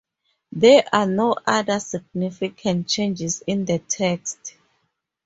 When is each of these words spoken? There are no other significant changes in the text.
There 0.51 0.83
are 0.91 1.05
no 1.05 1.35
other 1.45 1.79
significant 1.79 2.87
changes 2.87 3.43
in 3.45 3.65
the 3.65 3.77
text. 3.77 4.55